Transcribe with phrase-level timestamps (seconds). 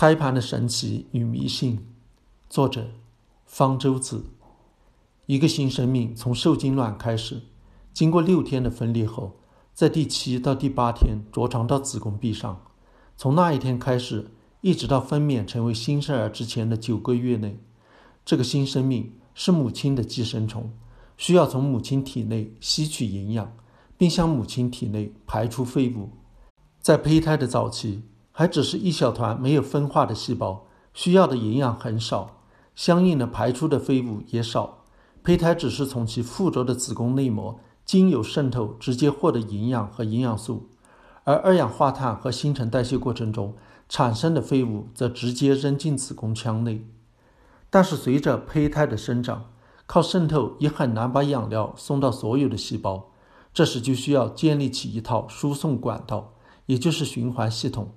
[0.00, 1.84] 胎盘的神奇与迷信，
[2.48, 2.86] 作者
[3.44, 4.26] 方舟子。
[5.26, 7.42] 一个新生命从受精卵开始，
[7.92, 9.40] 经过六天的分裂后，
[9.74, 12.64] 在第七到第八天着床到子宫壁上。
[13.16, 14.30] 从那一天开始，
[14.60, 17.58] 一直到分娩成为新生儿之前的九个月内，
[18.24, 20.70] 这个新生命是母亲的寄生虫，
[21.16, 23.52] 需要从母亲体内吸取营养，
[23.96, 26.10] 并向母亲体内排出废物。
[26.80, 28.04] 在胚胎的早期。
[28.38, 30.64] 还只是一小团没有分化的细胞，
[30.94, 32.38] 需要的营养很少，
[32.76, 34.84] 相应的排出的废物也少。
[35.24, 40.68] 胚胎只是从其附着的子宫内膜经由渗透直接获得营养和营养素，
[41.24, 43.56] 而二氧化碳和新陈代谢过程中
[43.88, 46.86] 产生的废物则直接扔进子宫腔内。
[47.70, 49.46] 但是随着胚胎的生长，
[49.84, 53.10] 靠渗透也很难把养料送到所有的细胞，
[53.52, 56.34] 这时就需要建立起一套输送管道，
[56.66, 57.90] 也就是循环系统。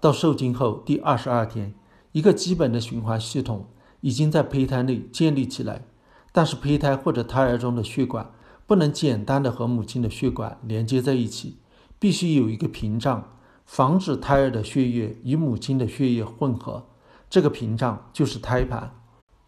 [0.00, 1.74] 到受精后第二十二天，
[2.12, 3.66] 一个基本的循环系统
[4.00, 5.84] 已经在胚胎内建立起来。
[6.32, 8.32] 但是，胚胎或者胎儿中的血管
[8.66, 11.58] 不能简单的和母亲的血管连接在一起，
[11.98, 16.86] 必须有一个屏障，防止胎儿的血液与母亲的血液混合。
[17.28, 18.94] 这个屏障就是胎盘。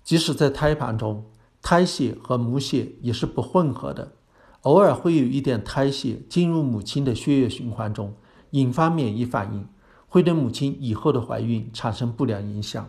[0.05, 1.25] 即使在胎盘中，
[1.63, 4.13] 胎血和母血也是不混合的，
[4.63, 8.13] 偶尔会有一点胎血进入母亲的血液循环中，
[8.51, 9.67] 引发免疫反应。
[10.13, 12.87] 会对母亲以后的怀孕产生不良影响。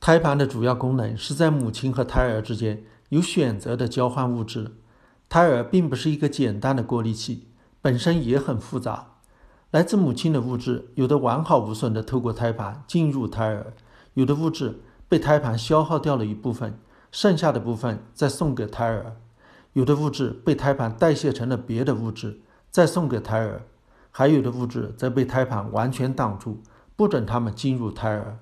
[0.00, 4.72] 胎盘的主要功能是在母亲和胎儿之间有选择的交换物质。
[5.28, 7.46] 胎儿并不是一个简单的过滤器，
[7.80, 9.12] 本身也很复杂。
[9.70, 13.72] 来自母亲的物质有的完好无损地透过胎盘进入胎儿，
[14.14, 16.76] 有的物质被胎盘消耗掉了一部分，
[17.12, 19.12] 剩下的部分再送给胎儿；
[19.74, 22.40] 有的物质被胎盘代谢成了别的物质，
[22.72, 23.62] 再送给胎儿。
[24.10, 26.62] 还有的物质则被胎盘完全挡住，
[26.96, 28.38] 不准它们进入胎儿。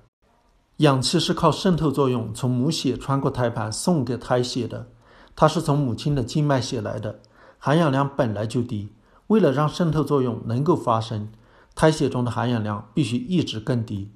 [0.77, 4.87] 氧气是靠渗透作用从母血穿过胎盘送给胎血的，
[5.35, 7.19] 它是从母亲的静脉血来的，
[7.57, 8.93] 含氧量本来就低。
[9.27, 11.29] 为了让渗透作用能够发生，
[11.75, 14.11] 胎血中的含氧量必须一直更低。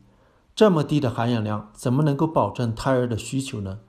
[0.55, 3.79] 这么低的含氧量怎么能够保证胎儿的需求呢？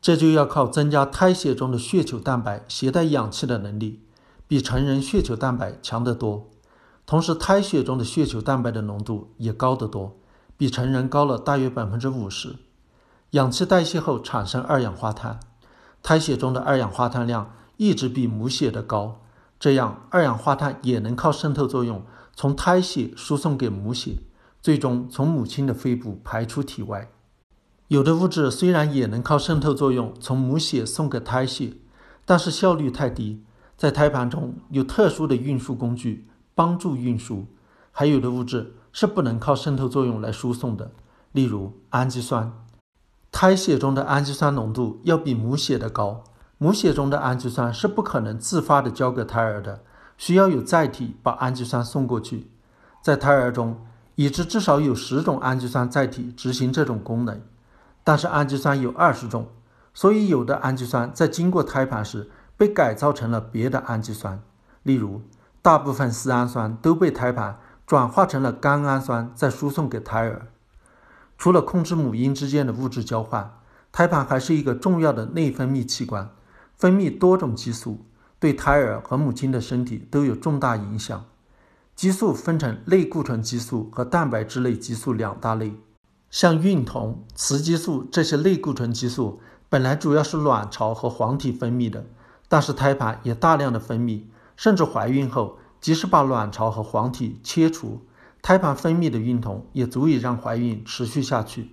[0.00, 4.02] 这就要靠增加胎血中的血球蛋白携带氧气的能力，
[4.46, 6.50] 比成人血球蛋白强得多。
[7.04, 10.16] 同时，胎血中的血球蛋白的浓度也高得多，
[10.56, 12.56] 比成人高了大约百分之五十。
[13.30, 15.40] 氧气代谢后产生二氧化碳，
[16.02, 19.22] 胎血中的二氧化碳量一直比母血的高，
[19.58, 22.04] 这样二氧化碳也能靠渗透作用
[22.34, 24.18] 从胎血输送给母血，
[24.60, 27.10] 最终从母亲的肺部排出体外。
[27.88, 31.74] 有的物质虽然也能靠渗透作用从母血送给胎血，
[32.24, 33.42] 但是效率太低，
[33.76, 36.28] 在胎盘中有特殊的运输工具。
[36.54, 37.46] 帮助运输，
[37.90, 40.90] 还有的物质是不能靠渗透作用来输送的，
[41.32, 42.52] 例如氨基酸。
[43.30, 46.22] 胎血中的氨基酸浓度要比母血的高，
[46.58, 49.80] 母血中的氨基酸是不可能自发的交给胎儿的，
[50.18, 52.50] 需要有载体把氨基酸送过去。
[53.00, 53.86] 在胎儿中，
[54.16, 57.40] 已知至少有十种氨基酸载体执行这种功能，
[58.04, 59.48] 但是氨基酸有二十种，
[59.94, 64.38] 所以有的氨基酸在经过胎盘时被改造成了别的氨基酸，
[64.82, 65.22] 例如。
[65.62, 70.48] 大部分丝氨酸都被胎盘转化成了甘氨酸，再输送给胎儿。
[71.38, 73.58] 除了控制母婴之间的物质交换，
[73.92, 76.30] 胎盘还是一个重要的内分泌器官，
[76.76, 78.04] 分泌多种激素，
[78.40, 81.24] 对胎儿和母亲的身体都有重大影响。
[81.94, 85.74] 激素分成类固醇激素和蛋白质类激素两大类。
[86.30, 92.06] 像孕酮、雌激素这些类固醇激素本来主要是卵巢和黄体分泌的，
[92.48, 94.22] 但是胎盘也大量的分泌。
[94.62, 98.00] 甚至怀孕后，即使把卵巢和黄体切除，
[98.40, 101.72] 胎盘分泌的孕酮也足以让怀孕持续下去。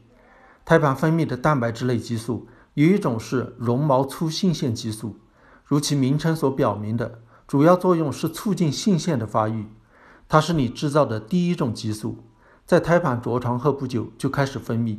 [0.65, 5.17] 胎盘分泌的蛋白质类激素有一种是绒毛粗性腺激素，
[5.63, 9.67] 如其名称所表明的，主要作用是促进性腺的发育。
[10.27, 12.23] 它是你制造的第一种激素，
[12.65, 14.97] 在胎盘着床后不久就开始分泌，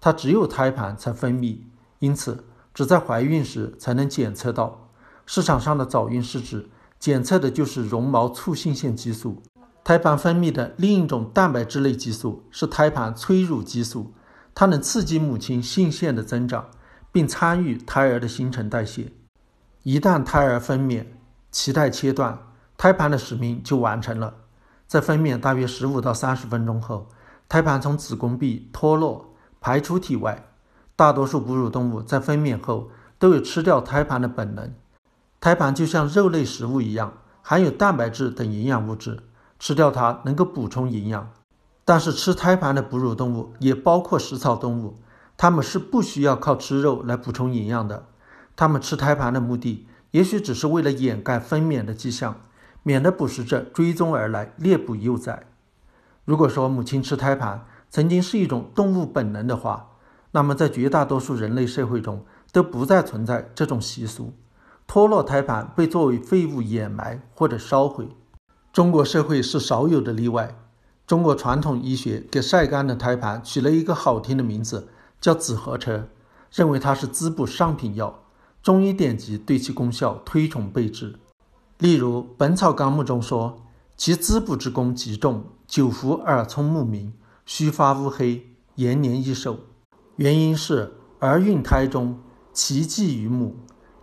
[0.00, 1.58] 它只有胎盘才分泌，
[1.98, 4.88] 因此只在怀孕时才能检测到。
[5.26, 6.70] 市场上的早孕试纸。
[6.98, 9.42] 检测的就是绒毛促性腺激素。
[9.84, 14.12] 胎盘分泌的另一种蛋白质类激素是胎盘催乳激素，
[14.54, 16.66] 它能刺激母亲性腺的增长，
[17.12, 19.12] 并参与胎儿的新陈代谢。
[19.84, 21.06] 一旦胎儿分娩，
[21.52, 22.36] 脐带切断，
[22.76, 24.34] 胎盘的使命就完成了。
[24.88, 27.08] 在分娩大约十五到三十分钟后，
[27.48, 30.48] 胎盘从子宫壁脱落，排出体外。
[30.96, 34.74] 大多数哺乳动物在分娩后都有吃掉胎盘的本能。
[35.46, 39.20] 胎盘就像肉类食物一样，含有蛋白质等营养物质，
[39.60, 41.30] 吃掉它能够补充营养。
[41.84, 44.96] 但是吃胎盘的哺乳动物也包括食草动物，
[45.36, 48.06] 它们是不需要靠吃肉来补充营养的。
[48.56, 52.40] 它们吃胎盘的目的，也许只是为了掩盖分娩的迹象，
[52.82, 55.46] 免得捕食者追踪而来猎捕幼崽。
[56.24, 59.90] 如果说母亲吃胎盘曾经是一种动物本能的话，
[60.32, 64.34] 那么在绝大多数人类社会中都不再存在这种习俗。
[64.86, 68.08] 脱落胎盘被作为废物掩埋或者烧毁。
[68.72, 70.56] 中国社会是少有的例外。
[71.06, 74.88] 中国传统医学给晒干的胎盘取了一个好听的名字，
[75.20, 76.08] 叫紫河车，
[76.52, 78.24] 认为它是滋补上品药。
[78.62, 81.14] 中医典籍对其功效推崇备至。
[81.78, 83.62] 例如《本草纲目》中说，
[83.96, 87.12] 其滋补之功极重，久服耳聪目明，
[87.44, 89.58] 须发乌黑，延年益寿。
[90.16, 92.18] 原因是儿孕胎中，
[92.52, 93.56] 其寄于母，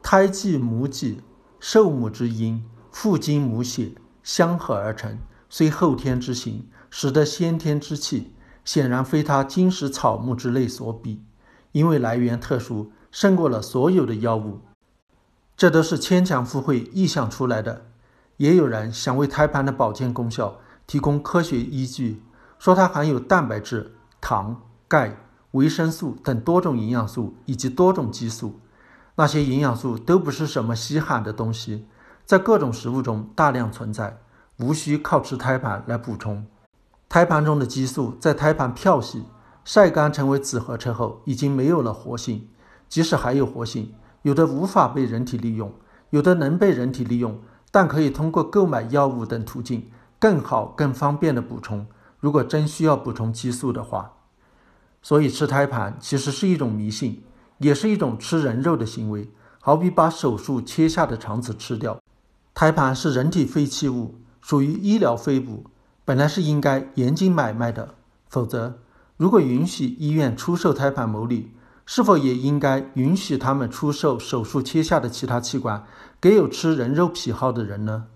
[0.04, 1.22] 胎记母脊，
[1.60, 5.18] 受母之阴，父精母血，相合而成，
[5.50, 6.68] 虽后天之行。
[6.96, 11.24] 使得先天之气显然非他金石草木之类所比，
[11.72, 14.60] 因为来源特殊，胜过了所有的药物。
[15.58, 17.88] 这都是牵强附会臆想出来的。
[18.38, 22.22] 也有人想为胎盘的保健功效提供科学依据，
[22.60, 25.18] 说它含有蛋白质、糖、钙、
[25.52, 28.60] 维生素等多种营养素以及多种激素。
[29.15, 31.86] 那些营养素都不是什么稀罕的东西，
[32.25, 34.18] 在各种食物中大量存在，
[34.57, 36.45] 无需靠吃胎盘来补充。
[37.07, 39.25] 胎盘中的激素在胎盘漂洗、
[39.63, 42.48] 晒干成为紫河车后，已经没有了活性。
[42.89, 43.94] 即使还有活性，
[44.24, 45.71] 有的无法被人体利用，
[46.10, 47.39] 有的能被人体利用，
[47.71, 49.89] 但可以通过购买药物等途径
[50.19, 51.86] 更好、更方便的补充。
[52.19, 54.13] 如果真需要补充激素的话，
[55.01, 57.24] 所以吃胎盘其实是一种迷信，
[57.63, 59.30] 也是一种吃人肉的行为，
[59.60, 61.98] 好比把手术切下的肠子吃掉。
[62.54, 65.65] 胎盘是人体废弃物，属于医疗废物。
[66.04, 67.95] 本来是应该严禁买卖的，
[68.27, 68.80] 否则，
[69.15, 71.54] 如果允许医院出售胎盘牟利，
[71.86, 75.86] 是否也应该允许他们出售手术切下的其他器官
[76.19, 78.07] 给有吃人肉癖好的人呢？